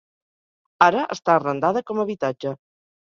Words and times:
Ara 0.85 1.03
està 1.15 1.35
arrendada 1.39 1.83
com 1.91 2.01
habitatge. 2.05 2.55